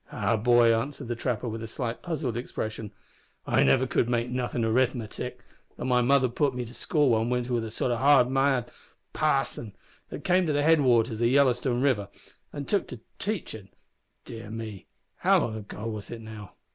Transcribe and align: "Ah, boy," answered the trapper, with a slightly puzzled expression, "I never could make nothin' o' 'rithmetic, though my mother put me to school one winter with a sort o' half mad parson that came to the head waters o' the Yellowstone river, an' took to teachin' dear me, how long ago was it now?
"Ah, 0.11 0.35
boy," 0.35 0.73
answered 0.75 1.07
the 1.07 1.15
trapper, 1.15 1.47
with 1.47 1.61
a 1.61 1.67
slightly 1.67 2.01
puzzled 2.01 2.35
expression, 2.35 2.89
"I 3.45 3.63
never 3.63 3.85
could 3.85 4.09
make 4.09 4.31
nothin' 4.31 4.65
o' 4.65 4.71
'rithmetic, 4.71 5.33
though 5.77 5.85
my 5.85 6.01
mother 6.01 6.27
put 6.27 6.55
me 6.55 6.65
to 6.65 6.73
school 6.73 7.09
one 7.11 7.29
winter 7.29 7.53
with 7.53 7.63
a 7.65 7.69
sort 7.69 7.91
o' 7.91 7.97
half 7.97 8.25
mad 8.27 8.71
parson 9.13 9.75
that 10.09 10.23
came 10.23 10.47
to 10.47 10.53
the 10.53 10.63
head 10.63 10.81
waters 10.81 11.13
o' 11.19 11.19
the 11.19 11.27
Yellowstone 11.27 11.83
river, 11.83 12.09
an' 12.51 12.65
took 12.65 12.87
to 12.87 13.01
teachin' 13.19 13.69
dear 14.25 14.49
me, 14.49 14.87
how 15.17 15.37
long 15.39 15.55
ago 15.55 15.85
was 15.85 16.09
it 16.09 16.21
now? 16.21 16.53